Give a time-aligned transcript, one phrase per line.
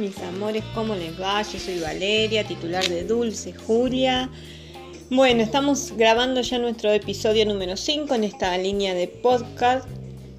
[0.00, 1.42] Mis amores, ¿cómo les va?
[1.42, 4.30] Yo soy Valeria, titular de Dulce Julia.
[5.10, 9.86] Bueno, estamos grabando ya nuestro episodio número 5 en esta línea de podcast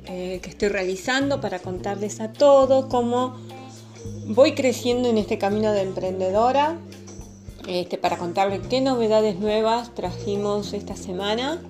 [0.07, 3.37] eh, que estoy realizando para contarles a todos cómo
[4.29, 6.79] voy creciendo en este camino de emprendedora.
[7.67, 11.61] Este, para contarles qué novedades nuevas trajimos esta semana,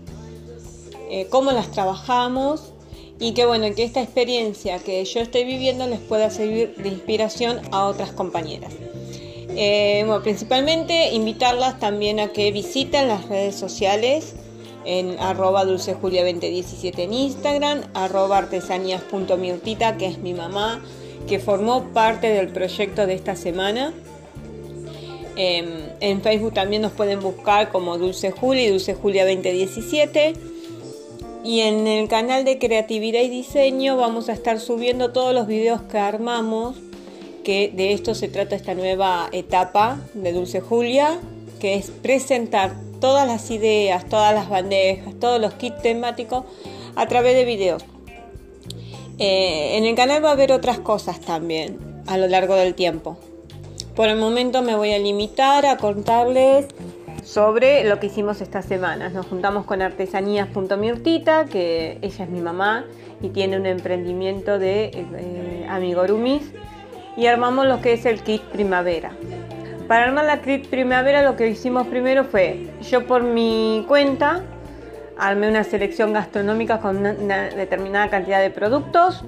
[1.09, 2.70] eh, cómo las trabajamos
[3.21, 7.61] y que bueno, que esta experiencia que yo estoy viviendo les pueda servir de inspiración
[7.71, 8.73] a otras compañeras.
[9.55, 14.33] Eh, bueno, principalmente invitarlas también a que visiten las redes sociales
[14.85, 18.57] en arroba dulcejulia2017 en Instagram, arroba que
[20.07, 20.83] es mi mamá,
[21.27, 23.93] que formó parte del proyecto de esta semana.
[25.35, 25.67] Em,
[25.99, 30.50] en Facebook también nos pueden buscar como Dulce Julia y Dulce Julia 2017.
[31.43, 35.81] Y en el canal de creatividad y diseño vamos a estar subiendo todos los videos
[35.81, 36.75] que armamos,
[37.43, 41.19] que de esto se trata esta nueva etapa de Dulce Julia,
[41.59, 46.45] que es presentar todas las ideas, todas las bandejas, todos los kits temáticos
[46.95, 47.83] a través de videos.
[49.17, 53.17] Eh, en el canal va a haber otras cosas también a lo largo del tiempo.
[53.95, 56.67] Por el momento me voy a limitar a contarles
[57.23, 59.09] sobre lo que hicimos esta semana.
[59.09, 62.85] Nos juntamos con artesanías.mirtita, que ella es mi mamá
[63.21, 66.51] y tiene un emprendimiento de eh, amigurumis,
[67.15, 69.11] y armamos lo que es el kit primavera.
[69.87, 74.43] Para armar la kit primavera lo que hicimos primero fue, yo por mi cuenta,
[75.17, 79.23] armé una selección gastronómica con una, determinada cantidad de productos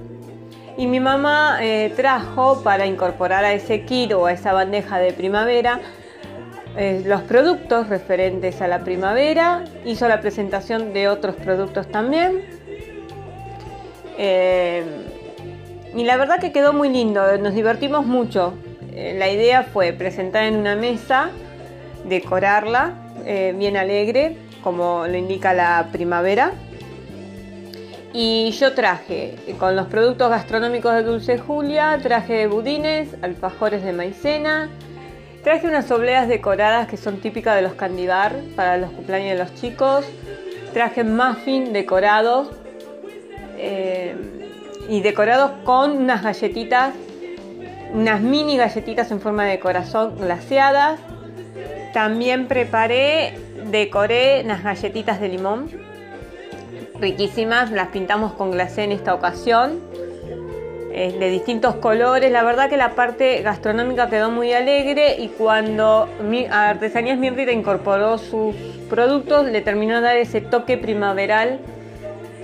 [0.76, 5.12] y mi mamá eh, trajo para incorporar a ese kit o a esa bandeja de
[5.12, 5.80] primavera
[6.76, 12.42] eh, los productos referentes a la primavera, hizo la presentación de otros productos también.
[14.18, 14.84] Eh,
[15.94, 18.54] y la verdad que quedó muy lindo, nos divertimos mucho.
[18.92, 21.30] Eh, la idea fue presentar en una mesa,
[22.08, 22.94] decorarla
[23.56, 26.52] bien alegre, como lo indica la primavera.
[28.12, 34.68] Y yo traje, con los productos gastronómicos de Dulce Julia, traje budines, alfajores de maicena,
[35.44, 39.54] Traje unas obleas decoradas que son típicas de los candibar para los cumpleaños de los
[39.54, 40.06] chicos.
[40.72, 42.48] Traje muffin decorados
[43.58, 44.16] eh,
[44.88, 46.94] y decorados con unas galletitas,
[47.92, 50.98] unas mini galletitas en forma de corazón glaseadas.
[51.92, 53.34] También preparé,
[53.70, 55.68] decoré unas galletitas de limón
[56.98, 59.78] riquísimas, las pintamos con glacé en esta ocasión
[60.94, 62.30] de distintos colores.
[62.30, 66.08] La verdad que la parte gastronómica quedó muy alegre y cuando
[66.50, 68.54] Artesanías Mirrita incorporó sus
[68.88, 71.58] productos le terminó de dar ese toque primaveral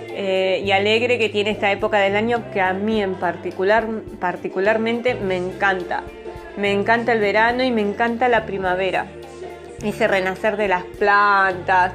[0.09, 3.87] eh, y alegre que tiene esta época del año que a mí en particular
[4.19, 6.03] particularmente me encanta.
[6.57, 9.07] Me encanta el verano y me encanta la primavera.
[9.83, 11.93] Ese renacer de las plantas,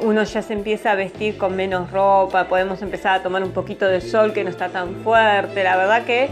[0.00, 3.86] uno ya se empieza a vestir con menos ropa, podemos empezar a tomar un poquito
[3.86, 5.62] de sol que no está tan fuerte.
[5.62, 6.28] La verdad que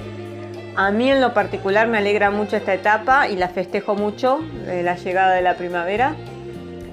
[0.77, 4.83] a mí en lo particular me alegra mucho esta etapa y la festejo mucho, eh,
[4.83, 6.15] la llegada de la primavera.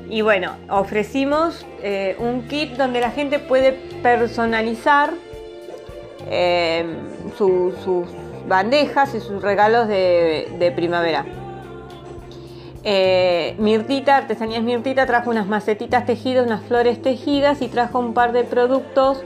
[0.10, 3.72] Y bueno, ofrecimos eh, un kit donde la gente puede
[4.04, 5.12] personalizar
[6.30, 6.86] eh,
[7.38, 7.76] sus
[8.48, 11.26] bandejas y sus regalos de primavera.
[12.84, 18.32] Eh, Mirtita, Artesanías Mirtita, trajo unas macetitas tejidas, unas flores tejidas y trajo un par
[18.32, 19.22] de productos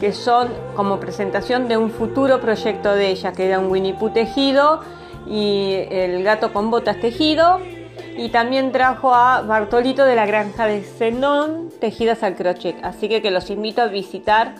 [0.00, 4.10] que son como presentación de un futuro proyecto de ella, que era un Winnie Pooh
[4.10, 4.80] tejido
[5.26, 7.60] y el gato con botas tejido.
[8.16, 12.76] Y también trajo a Bartolito de la granja de Zenón tejidas al crochet.
[12.82, 14.54] Así que, que los invito a visitar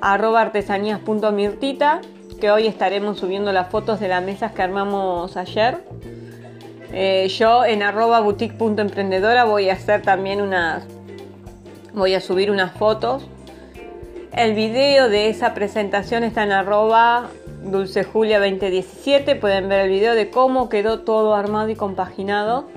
[0.00, 2.00] arroba artesanías.mirtita,
[2.40, 5.78] que hoy estaremos subiendo las fotos de las mesas que armamos ayer.
[6.92, 10.84] Eh, yo en arroba boutique.emprendedora voy a hacer también unas,
[11.94, 13.28] voy a subir unas fotos.
[14.32, 17.30] El video de esa presentación está en arroba
[17.64, 19.38] dulcejulia2017.
[19.38, 22.68] Pueden ver el video de cómo quedó todo armado y compaginado.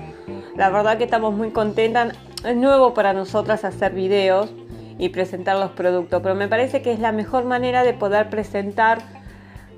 [0.56, 2.16] La verdad que estamos muy contentas.
[2.44, 4.52] Es nuevo para nosotras hacer videos
[4.98, 8.98] y presentar los productos, pero me parece que es la mejor manera de poder presentar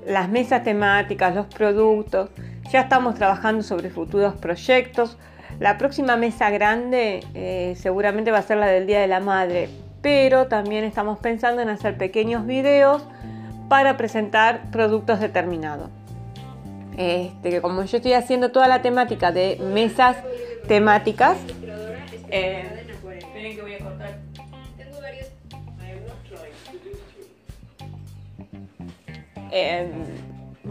[0.05, 2.29] las mesas temáticas, los productos
[2.71, 5.17] ya estamos trabajando sobre futuros proyectos.
[5.59, 9.69] La próxima mesa grande eh, seguramente va a ser la del Día de la Madre,
[10.01, 13.03] pero también estamos pensando en hacer pequeños videos
[13.69, 15.89] para presentar productos determinados.
[16.97, 20.17] Este, que como yo estoy haciendo toda la temática de mesas
[20.67, 21.37] temáticas,
[22.29, 22.73] eh.
[29.49, 29.89] Eh,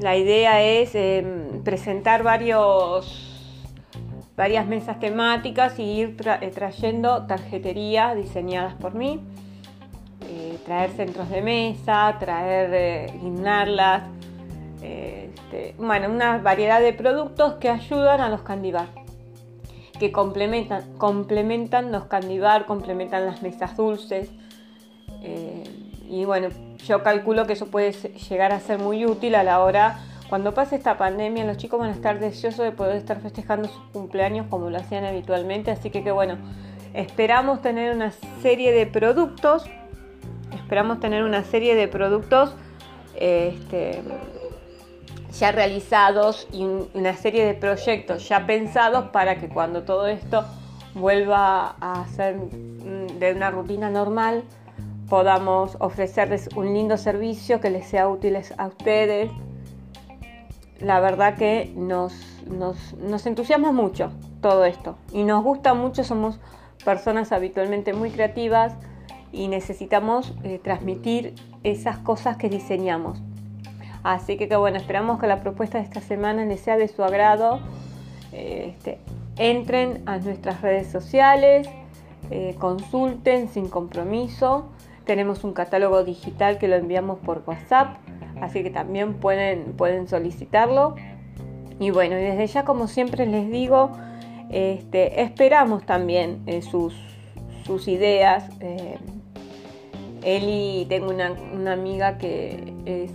[0.01, 3.75] la idea es em, presentar varios,
[4.37, 9.21] varias mesas temáticas y ir eh, trayendo tarjeterías diseñadas por mí,
[10.29, 14.03] eh, traer centros de mesa, traer, eh, guinarlas,
[14.83, 18.89] este, bueno, una variedad de productos que ayudan a los candibar,
[19.99, 24.31] que complementan, complementan los candibar, complementan las mesas dulces.
[26.09, 26.51] y bueno,
[26.87, 29.99] yo calculo que eso puede llegar a ser muy útil a la hora,
[30.29, 33.83] cuando pase esta pandemia, los chicos van a estar deseosos de poder estar festejando sus
[33.93, 36.37] cumpleaños como lo hacían habitualmente, así que, bueno,
[36.95, 38.13] esperamos tener una
[38.43, 39.67] serie de productos,
[40.53, 42.55] esperamos tener una serie de productos
[43.15, 44.03] este,
[45.39, 50.45] ya realizados y una serie de proyectos ya pensados para que cuando todo esto
[50.95, 54.43] vuelva a ser mm, de una rutina normal,
[55.09, 59.31] podamos ofrecerles un lindo servicio que les sea útil a ustedes.
[60.81, 62.13] La verdad que nos,
[62.47, 66.39] nos, entusiasma mucho todo esto y nos gusta mucho, somos
[66.85, 68.75] personas habitualmente muy creativas
[69.33, 73.23] y necesitamos eh, transmitir esas cosas que diseñamos.
[74.03, 77.59] Así que, bueno, esperamos que la propuesta de esta semana les sea de su agrado.
[78.33, 79.01] Este,
[79.37, 81.69] entren a nuestras redes sociales,
[82.31, 84.67] eh, consulten sin compromiso
[85.07, 87.97] tenemos un catálogo digital que lo enviamos por WhatsApp,
[88.41, 90.97] así que también pueden, pueden solicitarlo.
[91.79, 93.93] Y bueno, y desde ya, como siempre les digo,
[94.51, 96.95] este, esperamos también eh, sus,
[97.65, 98.51] sus, ideas.
[98.61, 98.99] Eh,
[100.23, 103.13] Eli, tengo una, amiga que es,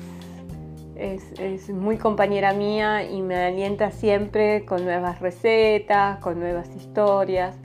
[0.96, 7.58] es, es, muy compañera mía y me alienta siempre con nuevas recetas, con nuevas historias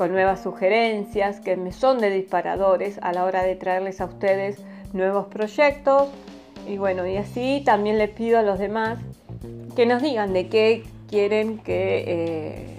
[0.00, 4.56] con nuevas sugerencias que me son de disparadores a la hora de traerles a ustedes
[4.94, 6.08] nuevos proyectos.
[6.66, 8.98] Y bueno, y así también les pido a los demás
[9.76, 12.78] que nos digan de qué quieren que, eh,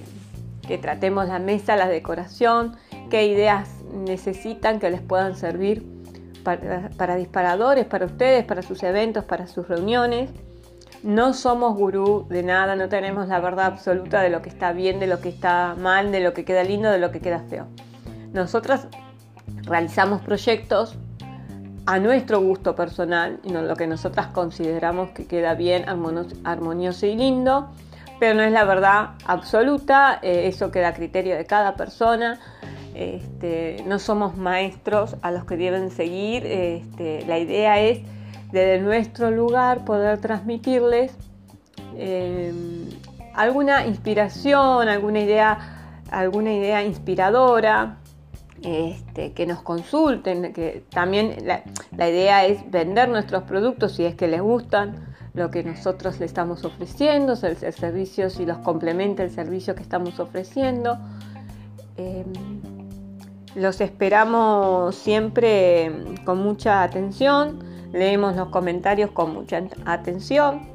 [0.68, 2.76] que tratemos la mesa, la decoración,
[3.12, 5.86] qué ideas necesitan que les puedan servir
[6.44, 10.32] para, para disparadores, para ustedes, para sus eventos, para sus reuniones.
[11.04, 15.00] No somos gurú de nada, no tenemos la verdad absoluta de lo que está bien,
[15.00, 17.66] de lo que está mal, de lo que queda lindo, de lo que queda feo.
[18.34, 18.88] Nosotras
[19.64, 20.96] realizamos proyectos
[21.88, 27.72] a nuestro gusto personal, lo que nosotras consideramos que queda bien, armonioso y lindo,
[28.20, 32.40] pero no es la verdad absoluta, eh, eso queda a criterio de cada persona.
[32.94, 38.02] Este, no somos maestros a los que deben seguir, este, la idea es
[38.52, 41.14] desde nuestro lugar poder transmitirles
[41.96, 42.54] eh,
[43.34, 47.98] alguna inspiración, alguna idea, alguna idea inspiradora,
[48.64, 51.64] este, que nos consulten, que también la,
[52.10, 56.64] idea es vender nuestros productos si es que les gustan lo que nosotros le estamos
[56.66, 60.98] ofreciendo, el, el servicio, si los complementa el servicio que estamos ofreciendo.
[61.98, 62.26] Eh,
[63.56, 65.92] los esperamos siempre
[66.24, 70.68] con mucha atención leemos los comentarios con mucha atención,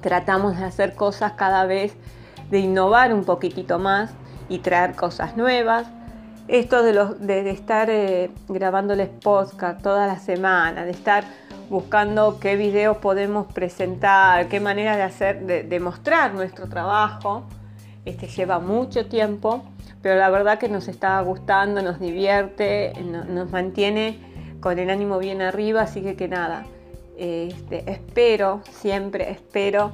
[0.00, 1.94] tratamos de hacer cosas cada vez,
[2.50, 4.12] de innovar un poquitito más
[4.48, 5.86] y traer cosas nuevas.
[6.48, 11.24] Esto de, los, de, estar eh, grabándoles podcast toda la semana, de estar
[11.68, 17.44] buscando qué videos podemos presentar, qué manera de hacer, de, mostrar nuestro trabajo,
[18.04, 19.62] este lleva mucho tiempo,
[20.02, 24.18] pero la verdad que nos está gustando, nos divierte, nos mantiene
[24.60, 26.66] con el ánimo bien arriba, así que que nada,
[27.16, 29.92] este, espero, siempre espero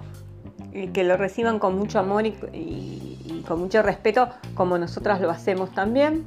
[0.93, 6.25] que lo reciban con mucho amor y, con mucho respeto, como nosotras lo hacemos también.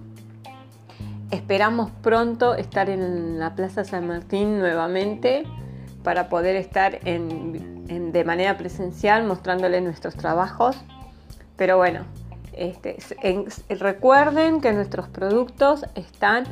[1.32, 5.44] Esperamos pronto estar en la Plaza San Martín nuevamente
[6.04, 10.78] para poder estar de manera presencial mostrándoles nuestros trabajos.
[11.56, 12.06] Pero bueno,
[12.54, 12.98] este,
[13.70, 16.46] recuerden que nuestros productos están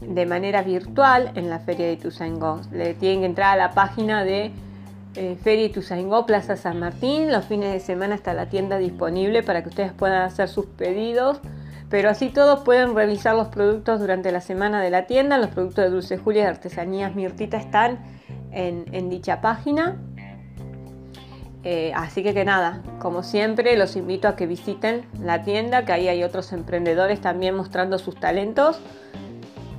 [0.00, 2.60] de manera virtual en la Feria de Ituzaingó.
[2.72, 4.52] Le tienen que entrar a la página de
[5.14, 7.32] eh, Feria Ituzaingó, Plaza San Martín.
[7.32, 11.40] Los fines de semana está la tienda disponible para que ustedes puedan hacer sus pedidos.
[11.90, 15.38] Pero así todos pueden revisar los productos durante la semana de la tienda.
[15.38, 17.98] Los productos de Dulce Julia de Artesanías Mirtita están
[18.52, 19.96] en, dicha página.
[21.64, 25.92] Eh, así que que nada, como siempre los invito a que visiten la tienda, que
[25.92, 28.80] ahí hay otros emprendedores también mostrando sus talentos.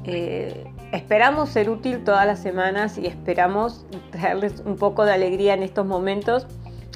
[0.05, 5.63] Eh, esperamos ser útil todas las semanas y esperamos traerles un poco de alegría en
[5.63, 6.47] estos momentos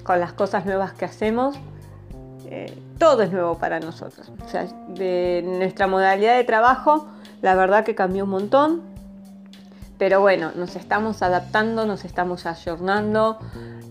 [0.03, 1.55] con las cosas nuevas que hacemos.
[2.45, 4.31] Eh, todo es nuevo para nosotros.
[4.89, 7.07] de nuestra modalidad de trabajo,
[7.41, 8.81] la verdad que cambió un montón.
[9.97, 13.39] Pero bueno, nos estamos adaptando, nos estamos ayornando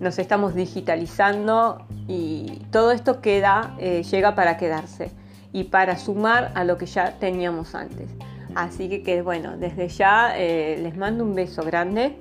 [0.03, 5.13] nos estamos digitalizando y todo esto queda, eh, llega para quedarse
[5.53, 8.11] y para sumar a lo que ya teníamos antes.
[8.55, 12.17] Así que, bueno, desde ya eh, les mando un beso grande.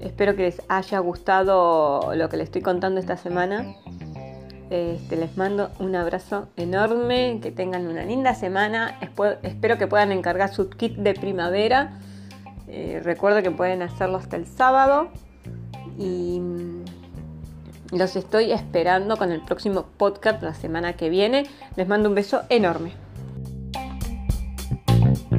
[0.00, 3.74] Espero que les haya gustado lo que les estoy contando esta semana.
[4.70, 8.98] Este, les mando un abrazo enorme, que tengan una linda semana.
[9.42, 11.98] espero que puedan encargar su kit de primavera.
[12.68, 15.08] Eh, recuerdo que pueden hacerlo hasta el sábado.
[15.98, 16.84] Y mm,
[17.92, 21.46] los estoy esperando con el próximo podcast la semana que viene.
[21.76, 23.07] Les mando un beso enorme.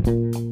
[0.01, 0.48] Thank you.